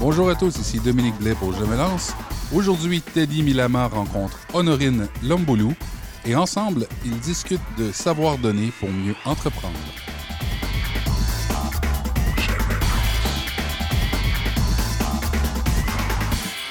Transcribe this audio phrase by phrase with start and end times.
[0.00, 2.14] Bonjour à tous, ici Dominique Blais pour Je me lance.
[2.54, 5.74] Aujourd'hui, Teddy Milama rencontre Honorine Lomboulou
[6.24, 9.74] et ensemble, ils discutent de savoir donner pour mieux entreprendre.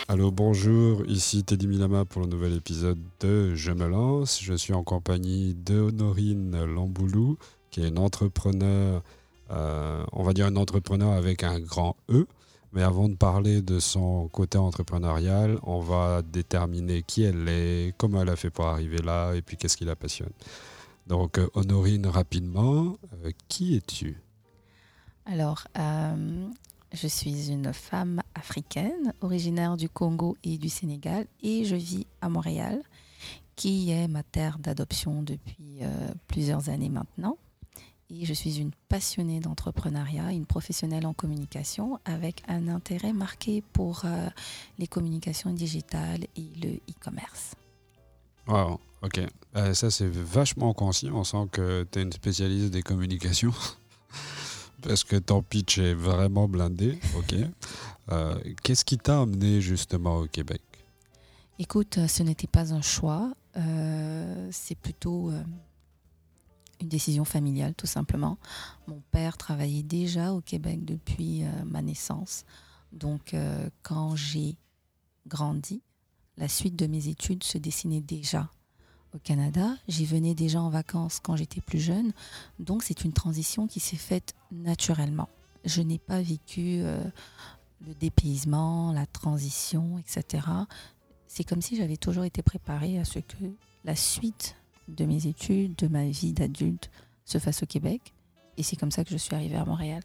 [0.07, 4.41] Allô, bonjour, ici Teddy Milama pour le nouvel épisode de Je me lance.
[4.41, 7.37] Je suis en compagnie de Honorine Lamboulou,
[7.71, 9.03] qui est une entrepreneur,
[9.51, 12.25] euh, on va dire un entrepreneur avec un grand E.
[12.77, 18.21] Mais avant de parler de son côté entrepreneurial, on va déterminer qui elle est, comment
[18.21, 20.29] elle a fait pour arriver là et puis qu'est-ce qui la passionne.
[21.07, 22.95] Donc, euh, Honorine, rapidement,
[23.25, 24.21] euh, qui es-tu?
[25.25, 26.47] Alors, euh,
[26.93, 32.29] je suis une femme africaine, originaire du Congo et du Sénégal, et je vis à
[32.29, 32.83] Montréal,
[33.55, 35.79] qui est ma terre d'adoption depuis
[36.27, 37.39] plusieurs années maintenant.
[38.09, 44.03] Et je suis une passionnée d'entrepreneuriat, une professionnelle en communication, avec un intérêt marqué pour
[44.05, 44.29] euh,
[44.79, 47.55] les communications digitales et le e-commerce.
[48.47, 49.19] Wow, ok.
[49.57, 51.13] Euh, ça, c'est vachement conscient.
[51.15, 53.53] On sent que tu es une spécialiste des communications.
[54.83, 56.99] Parce que ton pitch est vraiment blindé.
[57.17, 57.35] Ok.
[58.09, 60.61] Euh, Qu'est-ce qui t'a amené justement au Québec?
[61.59, 63.33] Écoute, ce n'était pas un choix,
[64.49, 65.29] c'est plutôt
[66.81, 68.37] une décision familiale, tout simplement.
[68.87, 72.45] Mon père travaillait déjà au Québec depuis euh, ma naissance.
[72.91, 74.55] Donc, euh, quand j'ai
[75.27, 75.81] grandi,
[76.37, 78.49] la suite de mes études se dessinait déjà
[79.13, 79.75] au Canada.
[79.87, 82.13] J'y venais déjà en vacances quand j'étais plus jeune.
[82.59, 85.29] Donc, c'est une transition qui s'est faite naturellement.
[85.65, 87.03] Je n'ai pas vécu euh,
[87.85, 90.39] le dépaysement, la transition, etc
[91.27, 93.35] c'est comme si j'avais toujours été préparée à ce que
[93.83, 94.55] la suite
[94.87, 96.89] de mes études, de ma vie d'adulte,
[97.25, 98.13] se fasse au Québec.
[98.57, 100.01] Et c'est comme ça que je suis arrivée à Montréal.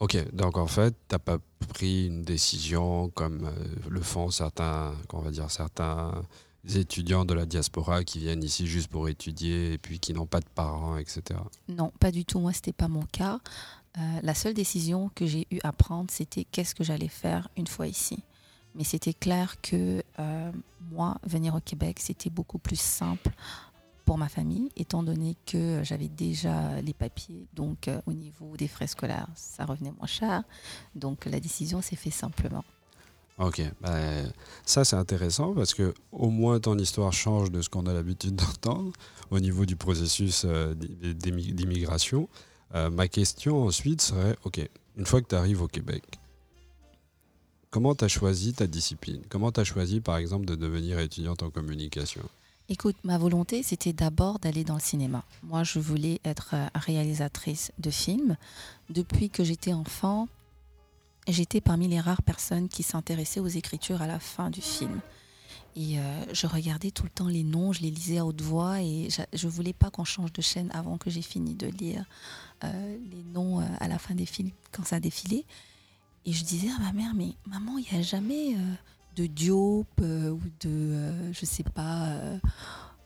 [0.00, 5.20] Ok, donc en fait, t'as pas pris une décision comme euh, le font certains, qu'on
[5.20, 6.22] va dire certains
[6.76, 10.40] étudiants de la diaspora qui viennent ici juste pour étudier et puis qui n'ont pas
[10.40, 11.40] de parents, etc.
[11.68, 12.38] Non, pas du tout.
[12.38, 13.40] Moi, c'était pas mon cas.
[13.96, 17.66] Euh, la seule décision que j'ai eu à prendre, c'était qu'est-ce que j'allais faire une
[17.66, 18.22] fois ici.
[18.74, 20.52] Mais c'était clair que euh,
[20.92, 23.30] moi, venir au Québec, c'était beaucoup plus simple
[24.08, 27.46] pour ma famille, étant donné que j'avais déjà les papiers.
[27.52, 30.44] Donc, euh, au niveau des frais scolaires, ça revenait moins cher.
[30.94, 32.64] Donc, la décision s'est faite simplement.
[33.38, 34.32] Ok, ben,
[34.64, 38.34] ça c'est intéressant parce que au moins ton histoire change de ce qu'on a l'habitude
[38.42, 38.92] d'entendre
[39.30, 42.30] au niveau du processus euh, d'i- d'immi- d'immigration.
[42.74, 44.66] Euh, ma question ensuite serait, ok,
[44.96, 46.02] une fois que tu arrives au Québec,
[47.70, 49.20] comment tu as choisi ta discipline?
[49.28, 52.22] Comment tu as choisi par exemple de devenir étudiante en communication?
[52.70, 55.24] Écoute, ma volonté, c'était d'abord d'aller dans le cinéma.
[55.42, 58.36] Moi, je voulais être euh, réalisatrice de films.
[58.90, 60.28] Depuis que j'étais enfant,
[61.26, 65.00] j'étais parmi les rares personnes qui s'intéressaient aux écritures à la fin du film.
[65.76, 68.82] Et euh, je regardais tout le temps les noms, je les lisais à haute voix
[68.82, 72.04] et je voulais pas qu'on change de chaîne avant que j'ai fini de lire
[72.64, 75.46] euh, les noms à la fin des films quand ça défilait.
[76.26, 78.56] Et je disais à ma mère, mais maman, il n'y a jamais
[79.18, 82.38] de Diop euh, ou de, euh, je sais pas, euh,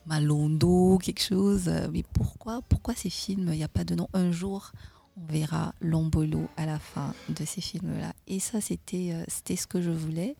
[0.05, 1.69] Malondo, quelque chose.
[1.91, 4.71] Mais pourquoi, pourquoi ces films, il n'y a pas de nom Un jour,
[5.17, 8.13] on verra Lombolo à la fin de ces films-là.
[8.27, 10.35] Et ça, c'était euh, c'était ce que je voulais.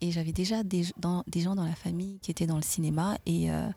[0.00, 3.68] Et j'avais déjà des, gens dans la famille qui étaient dans le cinéma et euh,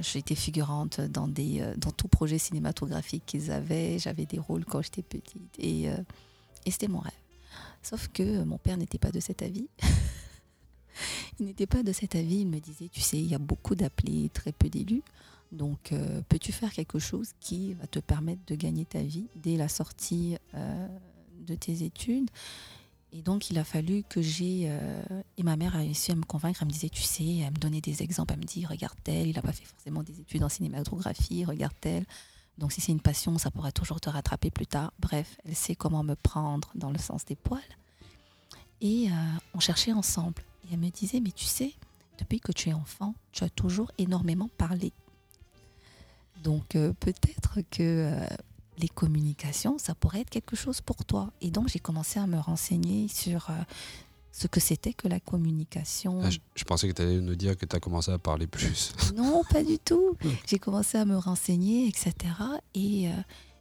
[0.00, 3.98] j'étais figurante dans, des, dans tout projet cinématographique qu'ils avaient.
[3.98, 5.86] J'avais des rôles quand j'étais petite et,
[6.64, 7.12] et c'était mon rêve.
[7.82, 9.68] Sauf que mon père n'était pas de cet avis.
[11.38, 12.40] il n'était pas de cet avis.
[12.40, 15.02] Il me disait, tu sais, il y a beaucoup d'appelés, très peu d'élus.
[15.52, 19.56] Donc, euh, peux-tu faire quelque chose qui va te permettre de gagner ta vie dès
[19.56, 20.88] la sortie euh,
[21.46, 22.28] de tes études?
[23.12, 24.64] Et donc, il a fallu que j'ai...
[24.66, 25.02] euh,
[25.38, 26.58] et ma mère a réussi à me convaincre.
[26.60, 28.34] Elle me disait, tu sais, elle me donnait des exemples.
[28.34, 31.72] Elle me dit, regarde tel, il n'a pas fait forcément des études en cinématographie, regarde
[31.80, 32.04] tel.
[32.58, 34.92] Donc, si c'est une passion, ça pourra toujours te rattraper plus tard.
[34.98, 37.62] Bref, elle sait comment me prendre dans le sens des poils.
[38.82, 39.08] Et
[39.54, 40.42] on cherchait ensemble.
[40.68, 41.72] Et elle me disait, mais tu sais,
[42.18, 44.92] depuis que tu es enfant, tu as toujours énormément parlé.
[46.42, 47.82] Donc euh, peut-être que
[48.12, 48.26] euh,
[48.78, 51.30] les communications, ça pourrait être quelque chose pour toi.
[51.40, 53.54] Et donc j'ai commencé à me renseigner sur euh,
[54.30, 56.20] ce que c'était que la communication.
[56.22, 58.46] Ah, je, je pensais que tu allais nous dire que tu as commencé à parler
[58.46, 58.92] plus.
[59.14, 60.16] Non, pas du tout.
[60.46, 62.14] J'ai commencé à me renseigner, etc.
[62.74, 63.08] Et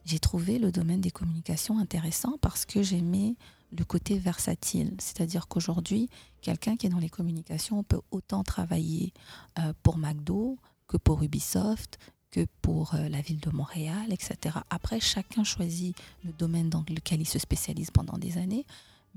[0.05, 3.35] j'ai trouvé le domaine des communications intéressant parce que j'aimais
[3.71, 4.95] le côté versatile.
[4.99, 6.09] C'est-à-dire qu'aujourd'hui,
[6.41, 9.13] quelqu'un qui est dans les communications peut autant travailler
[9.59, 11.97] euh, pour McDo que pour Ubisoft,
[12.31, 14.57] que pour euh, la ville de Montréal, etc.
[14.69, 18.65] Après, chacun choisit le domaine dans lequel il se spécialise pendant des années.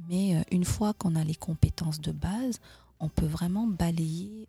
[0.09, 2.61] Mais euh, une fois qu'on a les compétences de base,
[2.99, 4.47] on peut vraiment balayer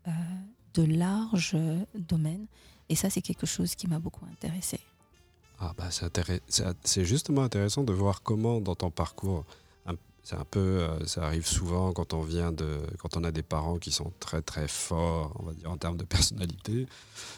[0.74, 1.56] de larges
[1.96, 2.48] domaines.
[2.90, 4.80] Et ça, c'est quelque chose qui m'a beaucoup intéressé.
[5.64, 5.90] Ah bah
[6.84, 9.46] c'est justement intéressant de voir comment dans ton parcours,
[10.24, 13.44] c'est un peu, euh, ça arrive souvent quand on vient de, quand on a des
[13.44, 16.88] parents qui sont très très forts, on va dire en termes de personnalité.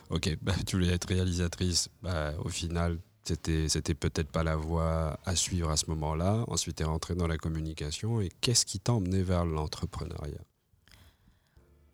[0.10, 5.18] Ok, bah, tu voulais être réalisatrice, bah, au final c'était c'était peut-être pas la voie
[5.26, 6.44] à suivre à ce moment-là.
[6.48, 10.42] Ensuite tu es rentrée dans la communication et qu'est-ce qui t'a emmené vers l'entrepreneuriat?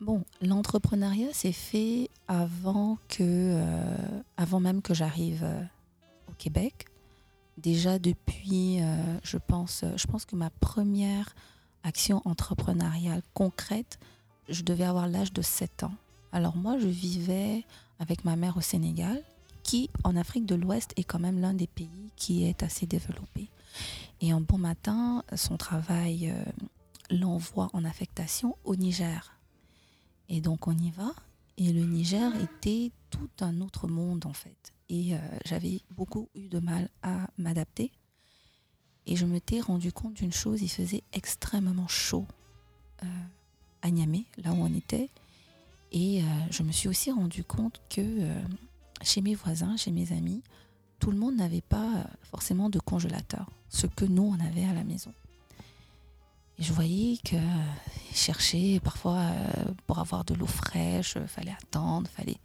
[0.00, 5.62] Bon, l'entrepreneuriat s'est fait avant que, euh, avant même que j'arrive euh,
[6.28, 6.86] au Québec.
[7.62, 11.34] Déjà depuis, euh, je pense, je pense que ma première
[11.82, 13.98] action entrepreneuriale concrète,
[14.48, 15.92] je devais avoir l'âge de 7 ans.
[16.32, 17.64] Alors moi, je vivais
[17.98, 19.22] avec ma mère au Sénégal,
[19.62, 23.50] qui en Afrique de l'Ouest est quand même l'un des pays qui est assez développé.
[24.22, 26.44] Et un bon matin, son travail euh,
[27.10, 29.36] l'envoie en affectation au Niger.
[30.30, 31.12] Et donc on y va.
[31.60, 34.72] Et le Niger était tout un autre monde en fait.
[34.88, 37.92] Et euh, j'avais beaucoup eu de mal à m'adapter.
[39.06, 42.26] Et je m'étais rendu compte d'une chose, il faisait extrêmement chaud
[43.02, 43.06] euh,
[43.82, 45.10] à Niamey, là où on était.
[45.92, 48.02] Et euh, je me suis aussi rendu compte que
[49.02, 50.42] chez mes voisins, chez mes amis,
[50.98, 54.84] tout le monde n'avait pas forcément de congélateur, ce que nous, on avait à la
[54.84, 55.12] maison.
[56.60, 57.62] Je voyais que euh,
[58.12, 62.36] chercher parfois euh, pour avoir de l'eau fraîche, euh, fallait attendre, fallait.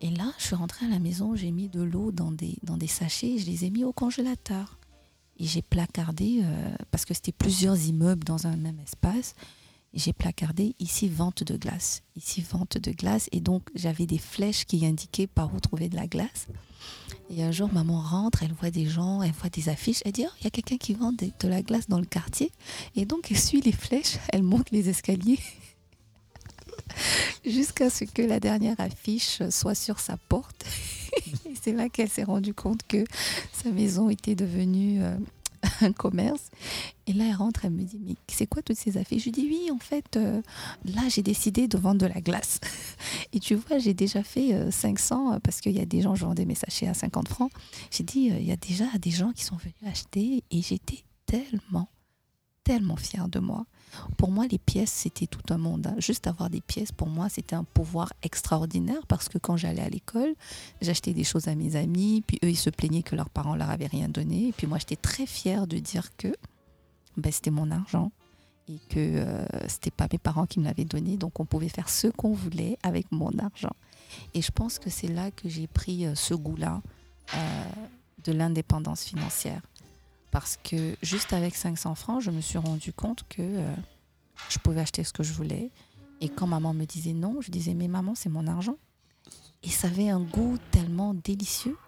[0.00, 3.34] Et là, je suis rentrée à la maison, j'ai mis de l'eau dans des, sachets
[3.34, 4.78] et je les ai mis au congélateur.
[5.38, 6.42] Et j'ai placardé,
[6.90, 9.34] parce que c'était plusieurs immeubles dans un même espace,
[9.96, 13.28] j'ai placardé ici vente de glace, ici vente de glace.
[13.32, 16.46] Et donc, j'avais des flèches qui indiquaient par où trouver de la glace.
[17.30, 20.24] Et un jour, maman rentre, elle voit des gens, elle voit des affiches, elle dit,
[20.26, 22.52] oh, il y a quelqu'un qui vend de, la glace dans le quartier.
[22.94, 25.40] Et donc, elle suit les flèches, elle monte les escaliers
[27.44, 30.64] jusqu'à ce que la dernière affiche soit sur sa porte.
[31.46, 33.04] Et c'est là qu'elle s'est rendue compte que
[33.52, 35.16] sa maison était devenue euh,
[35.80, 36.50] un commerce.
[37.06, 39.32] Et là, elle rentre, elle me dit, mais c'est quoi toutes ces affiches Je lui
[39.32, 40.42] dis, oui, en fait, euh,
[40.84, 42.60] là, j'ai décidé de vendre de la glace.
[43.32, 46.14] Et tu vois, j'ai déjà fait euh, 500, euh, parce qu'il y a des gens,
[46.14, 47.52] je vendais mes sachets à 50 francs.
[47.90, 50.42] J'ai dit, euh, il y a déjà des gens qui sont venus acheter.
[50.50, 51.88] Et j'étais tellement,
[52.64, 53.66] tellement fière de moi.
[54.16, 55.86] Pour moi, les pièces, c'était tout un monde.
[55.86, 55.94] hein.
[55.98, 59.88] Juste avoir des pièces, pour moi, c'était un pouvoir extraordinaire parce que quand j'allais à
[59.88, 60.34] l'école,
[60.80, 63.70] j'achetais des choses à mes amis, puis eux, ils se plaignaient que leurs parents leur
[63.70, 64.48] avaient rien donné.
[64.48, 66.28] Et puis moi, j'étais très fière de dire que
[67.16, 68.12] ben, c'était mon argent
[68.68, 71.88] et que euh, c'était pas mes parents qui me l'avaient donné, donc on pouvait faire
[71.88, 73.74] ce qu'on voulait avec mon argent.
[74.34, 76.82] Et je pense que c'est là que j'ai pris euh, ce goût-là
[77.34, 77.64] euh,
[78.24, 79.62] de l'indépendance financière.
[80.36, 83.74] Parce que juste avec 500 francs, je me suis rendu compte que euh,
[84.50, 85.70] je pouvais acheter ce que je voulais.
[86.20, 88.76] Et quand maman me disait non, je disais mais maman, c'est mon argent.
[89.62, 91.78] Et ça avait un goût tellement délicieux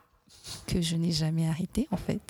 [0.67, 2.23] que je n'ai jamais arrêté en fait.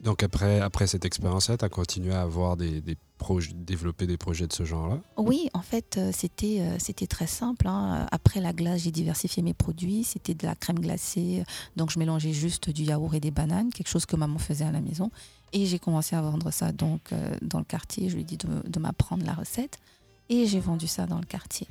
[0.00, 2.82] Donc après, après cette expérience-là, tu as continué à avoir des,
[3.18, 4.98] projets, développer des projets de ce genre-là?
[5.18, 7.66] Oui, en fait, euh, c'était euh, c'était très simple.
[7.68, 8.06] hein.
[8.10, 10.04] Après la glace, j'ai diversifié mes produits.
[10.04, 11.44] C'était de la crème glacée.
[11.76, 14.72] Donc, je mélangeais juste du yaourt et des bananes, quelque chose que maman faisait à
[14.72, 15.10] la maison.
[15.52, 18.08] Et j'ai commencé à vendre ça donc euh, dans le quartier.
[18.08, 19.78] Je lui ai dit de, de m'apprendre la recette.
[20.30, 21.66] Et j'ai vendu ça dans le quartier.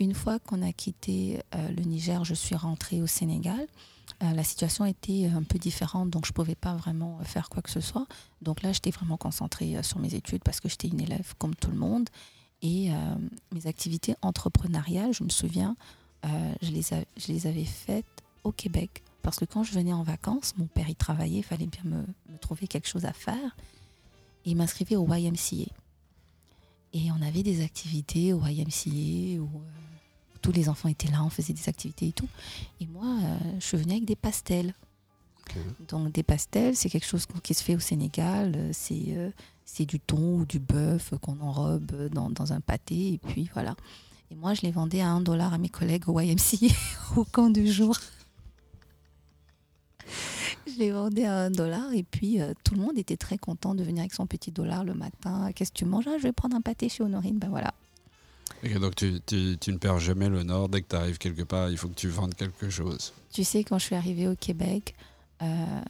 [0.00, 3.66] Une fois qu'on a quitté euh, le Niger, je suis rentrée au Sénégal.
[4.22, 7.62] Euh, la situation était un peu différente, donc je ne pouvais pas vraiment faire quoi
[7.62, 8.06] que ce soit.
[8.42, 11.54] Donc là, j'étais vraiment concentrée euh, sur mes études parce que j'étais une élève comme
[11.54, 12.08] tout le monde.
[12.62, 12.94] Et euh,
[13.52, 15.76] mes activités entrepreneuriales, je me souviens,
[16.24, 16.70] je,
[17.28, 18.04] les avais faites
[18.44, 19.02] au Québec.
[19.22, 22.04] Parce que quand je venais en vacances, mon père y travaillait, il fallait bien me,
[22.40, 23.56] trouver quelque chose à faire.
[24.44, 25.70] Et il m'inscrivait au YMCA.
[26.92, 29.42] Et on avait des activités au YMCA
[30.40, 32.28] tous les enfants étaient là, on faisait des activités et tout.
[32.80, 34.74] Et moi, euh, je suis venue avec des pastels.
[35.88, 38.52] Donc des pastels, c'est quelque chose qui se fait au Sénégal.
[38.56, 39.30] euh, C'est euh,
[39.64, 43.14] c'est du thon ou du bœuf qu'on enrobe dans, dans un pâté.
[43.14, 43.74] Et puis voilà.
[44.30, 46.72] Et moi, je les vendais à un dollar à mes collègues au YMCA
[47.16, 47.96] au camp du jour.
[50.66, 53.74] Je les vendais à un dollar et puis euh, tout le monde était très content
[53.74, 55.50] de venir avec son petit dollar le matin.
[55.54, 56.06] Qu'est-ce que tu manges?
[56.08, 57.38] Ah, Je vais prendre un pâté chez Honorine.
[57.38, 57.74] Ben voilà.
[58.62, 60.68] Ok, donc tu, tu- tu ne perds jamais le nord.
[60.68, 63.12] Dès que tu arrives quelque part, il faut que tu vendes quelque chose.
[63.32, 64.94] Tu sais, quand je suis arrivée au Québec,
[65.42, 65.80] euh,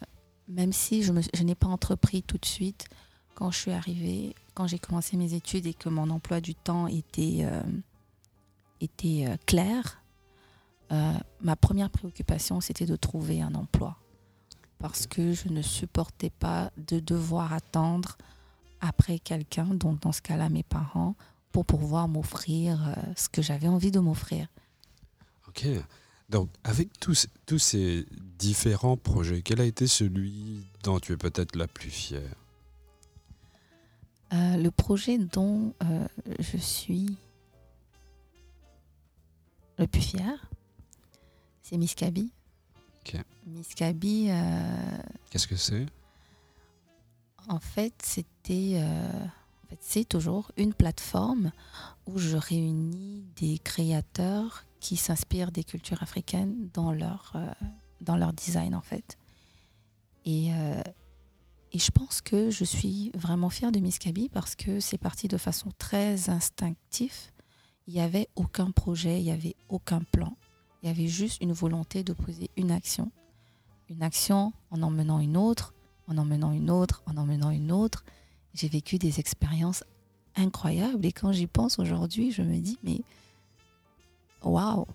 [0.48, 2.86] même si je, je n'ai pas entrepris tout de suite,
[3.34, 6.86] quand je suis arrivée, quand j'ai commencé mes études et que mon emploi du temps
[6.86, 7.62] était, euh,
[8.80, 9.96] était euh, clair,
[11.40, 13.96] ma première préoccupation, c'était de trouver un emploi.
[14.80, 18.16] Parce que je ne supportais pas de devoir attendre
[18.80, 21.14] après quelqu'un, donc dans ce cas-là mes parents,
[21.52, 24.46] pour pouvoir m'offrir euh, ce que j'avais envie de m'offrir.
[25.48, 25.66] Ok.
[26.28, 28.06] Donc, avec tous, tous ces
[28.38, 32.36] différents projets, quel a été celui dont tu es peut-être la plus fière?
[34.32, 36.06] Euh, le projet dont euh,
[36.38, 37.16] je suis
[39.76, 40.48] le plus fière,
[41.62, 42.30] c'est Miss Kaby.
[43.00, 43.16] Ok.
[43.46, 44.98] Miss Kaby, euh,
[45.30, 45.86] Qu'est-ce que c'est?
[47.48, 48.80] en fait, c'était,
[49.78, 51.52] c'est toujours une plateforme
[52.06, 57.46] où je réunis des créateurs qui s'inspirent des cultures africaines dans leur, euh,
[58.00, 59.18] dans leur design, en fait.
[60.24, 60.82] Et, euh,
[61.72, 65.28] et je pense que je suis vraiment fière de Miss Kaby parce que c'est parti
[65.28, 67.30] de façon très instinctive.
[67.86, 70.36] Il n'y avait aucun projet, il n'y avait aucun plan.
[70.82, 73.12] Il y avait juste une volonté de poser une action.
[73.88, 75.74] Une action en emmenant une autre,
[76.08, 78.04] en emmenant une autre, en emmenant une autre.
[78.54, 79.84] J'ai vécu des expériences
[80.36, 83.00] incroyables et quand j'y pense aujourd'hui, je me dis mais
[84.42, 84.86] waouh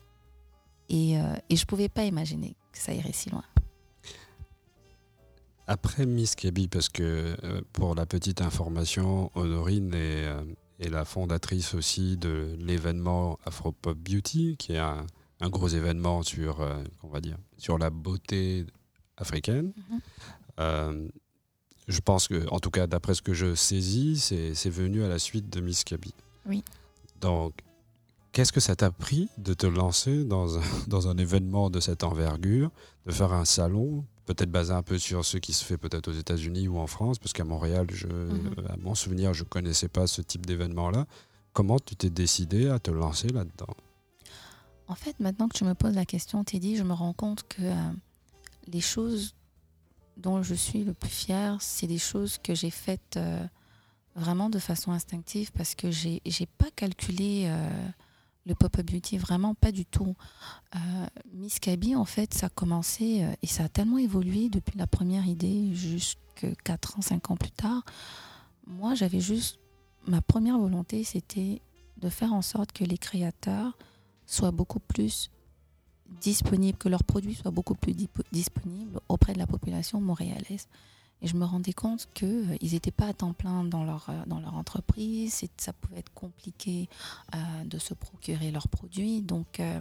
[0.89, 3.43] et, euh, et je ne pouvais pas imaginer que ça irait si loin.
[5.67, 10.43] Après Miss Kaby, parce que euh, pour la petite information, Honorine est, euh,
[10.79, 15.07] est la fondatrice aussi de l'événement Afropop Beauty, qui est un,
[15.39, 18.65] un gros événement sur, euh, on va dire, sur la beauté
[19.17, 19.73] africaine.
[19.89, 19.99] Mhm.
[20.59, 21.07] Euh,
[21.87, 25.19] je pense que, en tout cas, d'après ce que je saisis, c'est venu à la
[25.19, 26.13] suite de Miss Kaby.
[26.47, 26.63] Oui.
[27.21, 27.53] Donc,
[28.31, 32.03] qu'est-ce que ça t'a pris de te lancer dans un, dans un événement de cette
[32.03, 32.71] envergure,
[33.05, 36.13] de faire un salon, peut-être basé un peu sur ce qui se fait peut-être aux
[36.13, 38.53] États-Unis ou en France, parce qu'à Montréal, je, Mhm.
[38.69, 41.05] à mon souvenir, je ne connaissais pas ce type d'événement-là.
[41.53, 43.73] Comment tu t'es décidé à te lancer là-dedans?
[44.87, 47.61] En fait, maintenant que tu me poses la question, Teddy, je me rends compte que
[47.61, 47.73] euh,
[48.67, 49.33] les choses
[50.17, 53.45] dont je suis le plus fière, c'est des choses que j'ai faites euh,
[54.15, 57.69] vraiment de façon instinctive parce que j'ai j'ai pas calculé euh,
[58.45, 60.15] le pop-up beauty, vraiment pas du tout.
[60.75, 60.79] Euh,
[61.33, 65.25] Miss Kaby, en fait, ça a commencé et ça a tellement évolué depuis la première
[65.25, 67.83] idée jusque 4 ans, 5 ans plus tard.
[68.67, 69.59] Moi, j'avais juste.
[70.07, 71.63] Ma première volonté, c'était
[71.97, 73.75] de faire en sorte que les créateurs
[74.27, 75.31] soient beaucoup plus
[76.21, 77.93] disponibles, que leurs produits soient beaucoup plus
[78.31, 80.67] disponibles auprès de la population montréalaise.
[81.21, 84.39] Et je me rendais compte qu'ils n'étaient pas à temps plein dans leur, euh, dans
[84.39, 86.89] leur entreprise, c'est- ça pouvait être compliqué
[87.33, 89.21] euh, de se procurer leurs produits.
[89.21, 89.79] Donc, euh,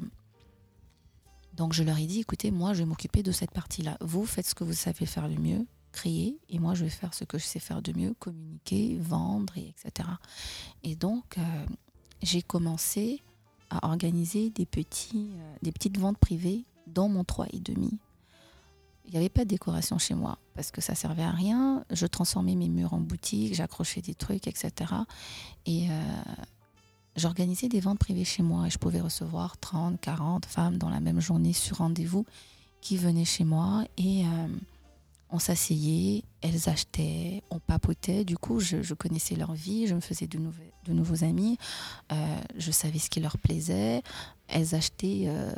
[1.55, 3.97] donc je leur ai dit, écoutez, moi je vais m'occuper de cette partie-là.
[4.01, 7.15] Vous faites ce que vous savez faire le mieux, créer, et moi je vais faire
[7.15, 10.09] ce que je sais faire de mieux, communiquer, vendre, et etc.
[10.83, 11.67] Et donc, euh,
[12.23, 13.23] j'ai commencé
[13.71, 17.91] à organiser des, petits, euh, des petites ventes privées dans mon 3,5.
[19.07, 21.85] Il n'y avait pas de décoration chez moi parce que ça servait à rien.
[21.91, 24.73] Je transformais mes murs en boutique, j'accrochais des trucs, etc.
[25.67, 26.03] Et euh,
[27.17, 31.01] j'organisais des ventes privées chez moi et je pouvais recevoir 30, 40 femmes dans la
[31.01, 32.25] même journée sur rendez-vous
[32.81, 34.49] qui venaient chez moi et euh,
[35.31, 38.25] on s'asseyait, elles achetaient, on papotait.
[38.25, 41.59] Du coup, je, connaissais leur vie, je me faisais de nouveaux amis,
[42.13, 44.03] euh, je savais ce qui leur plaisait.
[44.49, 45.53] Elles achetaient, euh,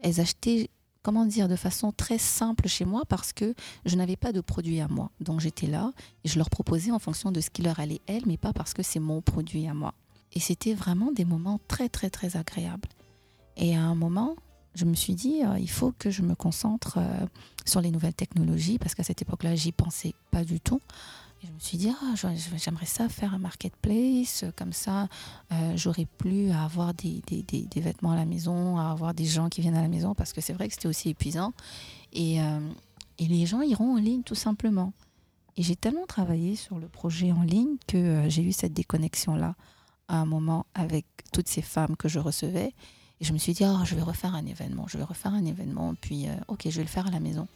[0.00, 0.70] elles achetaient,
[1.02, 4.80] comment dire, de façon très simple chez moi parce que je n'avais pas de produit
[4.80, 5.10] à moi.
[5.20, 5.92] Donc j'étais là
[6.24, 8.74] et je leur proposais en fonction de ce qui leur allait elles, mais pas parce
[8.74, 9.94] que c'est mon produit à moi.
[10.32, 12.88] Et c'était vraiment des moments très très très agréables.
[13.56, 14.36] Et à un moment,
[14.74, 17.26] je me suis dit, euh, il faut que je me concentre euh,
[17.64, 20.80] sur les nouvelles technologies parce qu'à cette époque-là, j'y pensais pas du tout.
[21.42, 22.14] Je me suis dit, ah,
[22.56, 25.08] j'aimerais ça faire un marketplace, euh, comme ça,
[25.74, 27.22] j'aurais plus à avoir des,
[27.76, 30.42] vêtements à la maison, à avoir des gens qui viennent à la maison, parce que
[30.42, 31.54] c'est vrai que c'était aussi épuisant.
[32.12, 34.92] Et, et les gens iront en ligne tout simplement.
[35.56, 39.54] Et j'ai tellement travaillé sur le projet en ligne que j'ai eu cette déconnexion-là
[40.08, 42.74] à un moment avec toutes ces femmes que je recevais.
[43.20, 45.44] Et je me suis dit, Ah, je vais refaire un événement, je vais refaire un
[45.44, 47.46] événement, puis euh, ok, je vais le faire à la maison.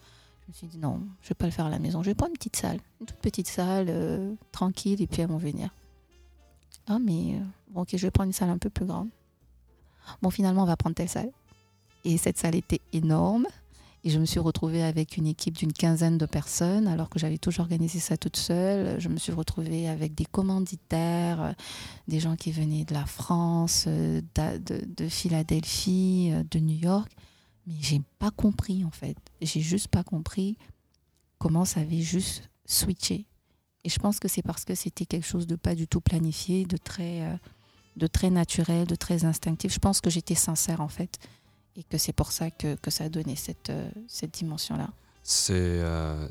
[0.45, 2.15] Je me suis dit, non, je vais pas le faire à la maison, je vais
[2.15, 5.69] prendre une petite salle, une toute petite salle, euh, tranquille, et puis elles vont venir.
[6.87, 9.09] Ah, mais euh, ok, je vais prendre une salle un peu plus grande.
[10.21, 11.31] Bon, finalement, on va prendre telle salle.
[12.03, 13.47] Et cette salle était énorme.
[14.05, 17.39] Et je me suis retrouvée avec une équipe d'une quinzaine de personnes, alors que j'avais
[17.39, 18.99] toujours organisé ça toute seule.
[18.99, 21.53] Je me suis retrouvée avec des commanditaires, euh,
[22.07, 27.11] des gens qui venaient de la France, euh, de, de Philadelphie, euh, de New York.
[27.65, 29.17] Mais j'ai pas compris, en fait.
[29.41, 30.55] J'ai juste pas compris
[31.39, 33.25] comment ça avait juste switché.
[33.85, 36.65] Et je pense que c'est parce que c'était quelque chose de pas du tout planifié,
[36.65, 37.39] de très,
[37.97, 39.73] de très naturel, de très instinctif.
[39.73, 41.17] Je pense que j'étais sincère, en fait.
[41.75, 44.89] Et que c'est pour ça que, que ça a donné cette, euh, cette dimension-là.
[45.23, 46.27] C'est euh,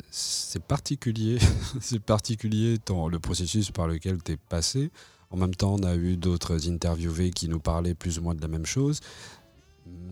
[0.68, 1.38] particulier,
[1.80, 4.90] c'est particulier ton, le processus par lequel tu es passé.
[5.30, 8.40] En même temps, on a eu d'autres interviewés qui nous parlaient plus ou moins de
[8.40, 9.00] la même chose.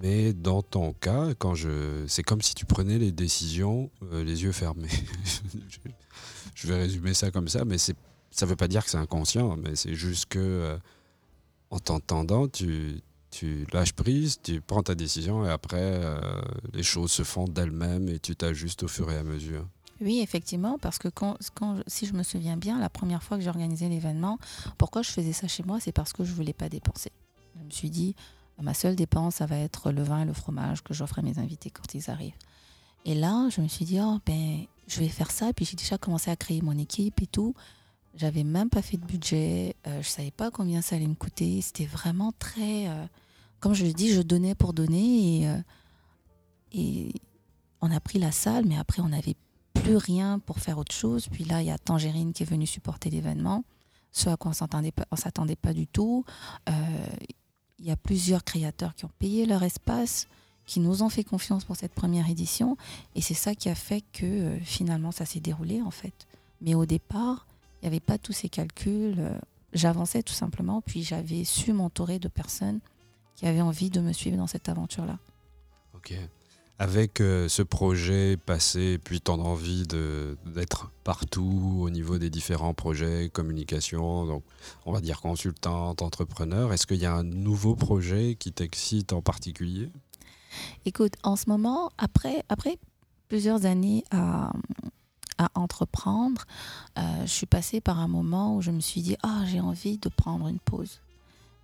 [0.02, 4.42] Mais dans ton cas, quand je, c'est comme si tu prenais les décisions euh, les
[4.42, 4.88] yeux fermés.
[6.54, 7.92] je vais résumer ça comme ça, mais ça
[8.42, 10.76] ne veut pas dire que c'est inconscient, mais c'est juste que euh,
[11.70, 13.00] en t'entendant, tu,
[13.32, 16.20] tu lâches prise, tu prends ta décision et après, euh,
[16.72, 19.66] les choses se font d'elles-mêmes et tu t'ajustes au fur et à mesure.
[20.00, 21.36] Oui, effectivement, parce que quand,
[21.86, 24.38] si je me souviens bien, la première fois que j'ai organisé l'événement,
[24.76, 27.12] pourquoi je faisais ça chez moi C'est parce que je ne voulais pas dépenser.
[27.58, 28.14] Je me suis dit,
[28.60, 31.38] ma seule dépense, ça va être le vin et le fromage que j'offre à mes
[31.38, 32.36] invités quand ils arrivent.
[33.04, 35.52] Et là, je me suis dit, oh, ben, je vais faire ça.
[35.52, 37.54] Puis j'ai déjà commencé à créer mon équipe et tout.
[38.14, 39.74] J'avais même pas fait de budget.
[39.86, 41.60] Euh, je savais pas combien ça allait me coûter.
[41.62, 42.88] C'était vraiment très.
[42.88, 43.06] Euh,
[43.62, 45.42] comme je le dis, je donnais pour donner.
[45.42, 45.56] Et, euh,
[46.72, 47.12] et
[47.80, 49.36] on a pris la salle, mais après, on n'avait
[49.72, 51.28] plus rien pour faire autre chose.
[51.28, 53.64] Puis là, il y a Tangerine qui est venu supporter l'événement,
[54.10, 56.24] ce à quoi on ne s'attendait pas du tout.
[57.78, 60.28] Il y a plusieurs créateurs qui ont payé leur espace,
[60.66, 62.76] qui nous ont fait confiance pour cette première édition.
[63.14, 66.26] Et c'est ça qui a fait que finalement, ça s'est déroulé en fait.
[66.60, 67.46] Mais au départ,
[67.80, 69.16] il n'y avait pas tous ces calculs.
[69.18, 69.38] Euh,
[69.72, 72.80] j'avançais tout simplement, puis j'avais su m'entourer de personnes
[73.36, 75.18] qui avaient envie de me suivre dans cette aventure-là.
[75.94, 76.14] Ok.
[76.78, 83.30] Avec euh, ce projet passé, puis ton envie d'être partout au niveau des différents projets,
[83.32, 84.42] communication, donc
[84.84, 89.22] on va dire consultante, entrepreneur, est-ce qu'il y a un nouveau projet qui t'excite en
[89.22, 89.90] particulier?
[90.84, 92.78] Écoute, en ce moment, après, après
[93.28, 94.50] plusieurs années à,
[95.38, 96.44] à entreprendre,
[96.98, 99.98] euh, je suis passée par un moment où je me suis dit, ah, j'ai envie
[99.98, 101.00] de prendre une pause.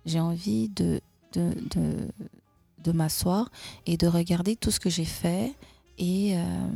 [0.05, 1.01] J'ai envie de,
[1.33, 3.51] de, m'asseoir
[3.85, 5.53] et de regarder tout ce que j'ai fait
[5.97, 6.67] et, euh,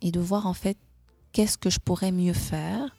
[0.00, 0.78] et de voir en fait
[1.32, 2.94] qu'est-ce que je pourrais mieux faire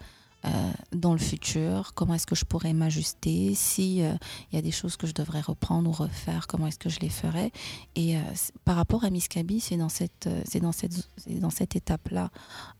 [0.45, 0.49] euh,
[0.91, 4.17] dans le futur, comment est-ce que je pourrais m'ajuster, si il
[4.53, 7.09] y a des choses que je devrais reprendre ou refaire, comment est-ce que je les
[7.09, 7.51] ferais.
[7.95, 8.21] Et euh,
[8.63, 10.63] par rapport à Miss Kaby, c'est dans cette, cette,
[11.51, 12.29] cette étape-là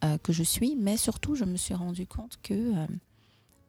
[0.04, 0.76] euh, que je suis.
[0.80, 2.74] Mais surtout, je me suis rendu compte que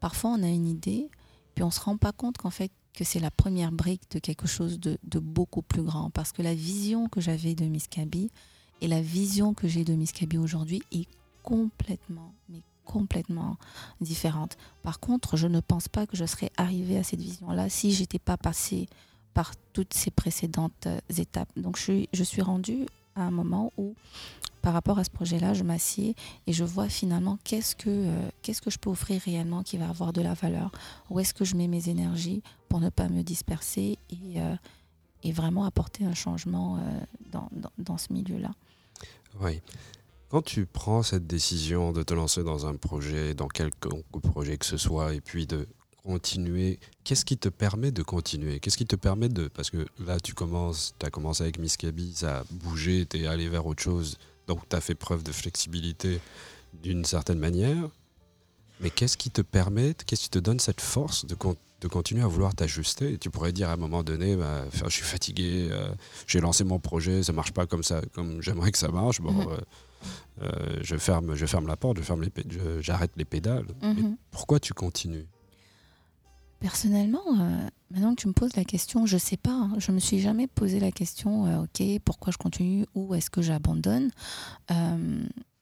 [0.01, 1.09] parfois on a une idée,
[1.55, 4.49] puis on se rend pas compte qu'en fait que c'est la première brique de quelque
[4.49, 6.11] chose de, beaucoup plus grand.
[6.11, 8.31] Parce que la vision que j'avais de Miss Kaby
[8.81, 11.07] et la vision que j'ai de Miss Kaby aujourd'hui est
[11.43, 13.59] complètement, mais complètement
[14.01, 14.57] différente.
[14.83, 18.19] Par contre, je ne pense pas que je serais arrivée à cette vision-là si j'étais
[18.19, 18.89] pas passée
[19.35, 21.51] par toutes ces précédentes euh, étapes.
[21.57, 23.95] Donc, je suis, je suis rendue à un moment où,
[24.63, 28.63] par rapport à ce projet-là, je m'assieds et je vois finalement qu'est-ce que, euh, qu'est-ce
[28.63, 30.71] que je peux offrir réellement qui va avoir de la valeur.
[31.11, 32.43] Où est-ce que je mets mes énergies?
[32.81, 34.55] Ne pas me disperser et, euh,
[35.23, 36.79] et vraiment apporter un changement
[37.33, 38.53] dans, dans, dans ce milieu-là.
[39.41, 39.61] Oui.
[40.29, 43.89] Quand tu prends cette décision de te lancer dans un projet, dans quelque
[44.21, 45.69] projet que ce soit, et puis de
[46.03, 48.61] continuer, qu'est-ce qui te permet de continuer?
[48.61, 49.49] Qu'est-ce qui te permet de...
[49.49, 53.21] Parce que là, tu commences, tu as commencé avec Miss Kaby, ça a bougé, tu
[53.21, 56.21] es allé vers autre chose, donc tu as fait preuve de flexibilité
[56.83, 57.89] d'une certaine manière.
[58.81, 61.37] Mais qu'est-ce qui te permet, qu'est-ce qui te donne cette force de,
[61.81, 65.05] de continuer à vouloir t'ajuster Tu pourrais dire à un moment donné, bah, je suis
[65.05, 65.89] fatigué, euh,
[66.27, 69.21] j'ai lancé mon projet, ça marche pas comme ça, comme j'aimerais que ça marche.
[69.21, 69.49] Bon, mhm.
[69.49, 69.57] euh,
[70.43, 72.33] euh, je, ferme, je ferme la porte, je ferme les,
[72.81, 73.67] j'arrête les pédales.
[73.83, 74.17] Mhm.
[74.31, 75.27] pourquoi tu continues?
[76.61, 79.53] Personnellement, euh, maintenant que tu me poses la question, je ne sais pas.
[79.53, 79.75] Hein.
[79.77, 84.11] je me suis jamais posé la question, ok, pourquoi je continue ou est-ce que j'abandonne?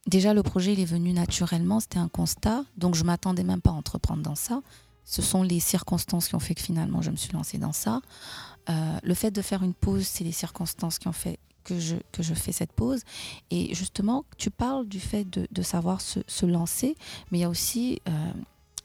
[0.07, 3.71] Déjà, le projet il est venu naturellement, c'était un constat, donc je m'attendais même pas
[3.71, 4.61] à entreprendre dans ça.
[5.05, 8.01] Ce sont les circonstances qui ont fait que finalement je me suis lancée dans ça.
[8.69, 12.23] le fait de faire une pause, c'est les circonstances qui ont fait que je, que
[12.23, 13.01] je fais cette pause.
[13.51, 16.95] Et justement, tu parles du fait de, savoir se, lancer,
[17.31, 18.33] mais il y a aussi euh,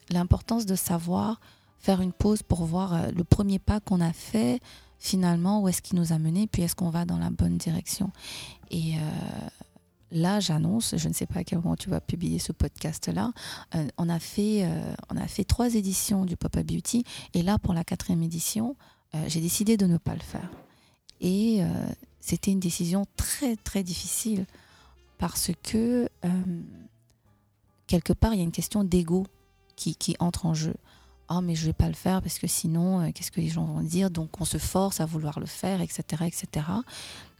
[0.09, 1.39] l'importance de savoir
[1.77, 4.61] faire une pause pour voir euh, le premier pas qu'on a fait,
[4.97, 8.11] finalement, où est-ce qu'il nous a mené, puis est-ce qu'on va dans la bonne direction.
[8.71, 8.99] Et euh,
[10.11, 13.31] là, j'annonce, je ne sais pas à quel moment tu vas publier ce podcast-là,
[13.97, 14.67] on, a fait,
[15.09, 18.75] on a fait trois éditions du Pop-Up Beauty, et là, pour la quatrième édition,
[19.27, 20.49] j'ai décidé de ne pas le faire.
[21.21, 21.61] Et
[22.19, 24.45] c'était une décision très très difficile
[25.17, 26.61] parce que euh,
[27.87, 29.27] quelque part il y a une question d'ego
[29.75, 30.75] qui, entre en jeu.
[31.29, 33.65] Oh mais je vais pas le faire parce que sinon euh, qu'est-ce que les gens
[33.65, 34.09] vont dire?
[34.09, 36.65] Donc on se force à vouloir le faire etc etc.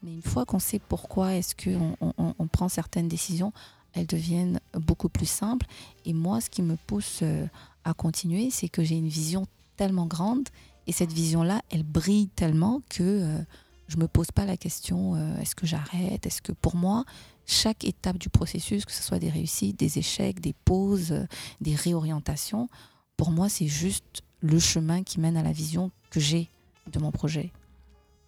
[0.04, 3.52] Mais une fois qu'on sait pourquoi est-ce qu'on on, prend certaines décisions
[3.94, 5.66] elles deviennent beaucoup plus simples
[6.06, 7.48] et moi ce qui me pousse euh,
[7.84, 9.48] à continuer c'est que j'ai une vision
[9.78, 10.48] tellement grande
[10.86, 13.44] et cette vision là elle brille tellement que
[13.90, 17.04] je me pose pas la question euh, est-ce que j'arrête Est-ce que pour moi,
[17.46, 21.26] chaque étape du processus, que ce soit des réussites, des échecs, des pauses,
[21.60, 22.70] des réorientations,
[23.20, 26.50] pour moi, c'est juste le chemin qui mène à la vision que j'ai
[26.90, 27.52] de mon projet.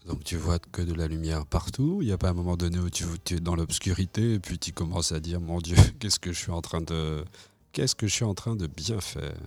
[0.06, 2.00] Donc tu vois que de la lumière partout.
[2.02, 4.74] Il n'y a pas un moment donné où tu, es dans l'obscurité et puis tu
[4.74, 7.24] commences à dire mon Dieu, qu'est-ce que je suis en train de,
[7.72, 9.38] qu'est-ce que je suis en train de bien faire?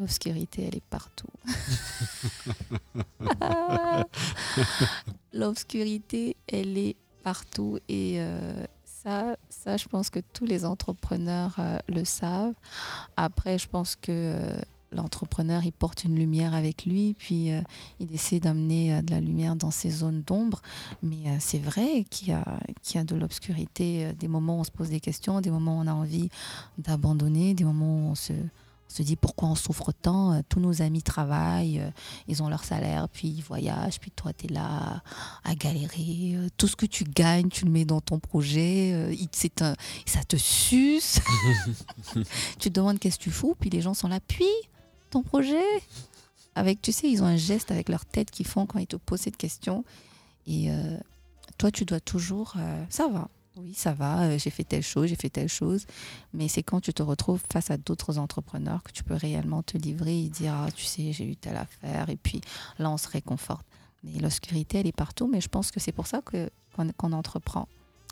[0.00, 1.28] L'obscurité, elle est partout.
[5.34, 11.78] L'obscurité, elle est partout et euh, ça, ça, je pense que tous les entrepreneurs euh,
[11.86, 12.54] le savent.
[13.18, 14.58] Après, je pense que euh,
[14.96, 17.60] l'entrepreneur, il porte une lumière avec lui, puis euh,
[18.00, 20.60] il essaie d'amener euh, de la lumière dans ces zones d'ombre.
[21.02, 22.44] Mais euh, c'est vrai qu'il y a,
[22.82, 25.78] qu'il y a de l'obscurité, des moments où on se pose des questions, des moments
[25.78, 26.28] où on a envie
[26.78, 30.40] d'abandonner, des moments où on se, on se dit pourquoi on souffre tant.
[30.48, 31.82] Tous nos amis travaillent,
[32.28, 35.02] ils ont leur salaire, puis ils voyagent, puis toi, tu es là
[35.44, 36.36] à galérer.
[36.56, 39.16] Tout ce que tu gagnes, tu le mets dans ton projet.
[39.32, 39.74] C'est un,
[40.06, 41.20] ça te suce.
[42.58, 44.20] tu te demandes qu'est-ce que tu fous, puis les gens sont là.
[44.26, 44.46] Puis,
[45.16, 45.64] ton projet?
[46.54, 48.96] Avec, Tu sais, ils ont un geste avec leur tête qu'ils font quand ils te
[48.96, 49.84] posent cette question.
[50.46, 50.70] Et
[51.58, 52.54] toi, tu dois toujours.
[52.88, 55.86] ça va oui, ça va, euh, j'ai fait telle chose, j'ai fait telle chose.
[56.34, 59.78] Mais c'est quand tu te retrouves face à d'autres entrepreneurs que tu peux réellement te
[59.78, 62.10] livrer et dire, ah, tu sais, j'ai eu telle affaire.
[62.10, 62.40] Et puis
[62.78, 63.66] là, on se réconforte.
[64.04, 65.26] Mais l'obscurité, elle est partout.
[65.26, 66.50] Mais je pense que c'est pour ça que,
[66.98, 67.66] qu'on, entreprend.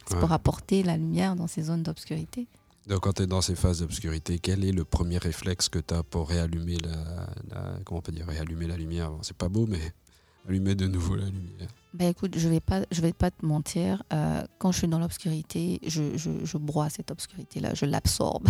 [0.06, 2.46] C'est pour apporter la lumière dans ces zones d'obscurité.
[2.86, 5.94] Donc, quand tu es dans ces phases d'obscurité, quel est le premier réflexe que tu
[5.94, 9.10] as pour réallumer la, comment on dire, réallumer la lumière?
[9.22, 9.80] C'est pas beau, mais
[10.48, 11.68] allumer de nouveau la lumière.
[11.94, 14.02] Ben écoute, je vais pas, je vais pas te mentir.
[14.12, 18.48] Euh, quand je suis dans l'obscurité, je, je, je, broie cette obscurité-là, je l'absorbe.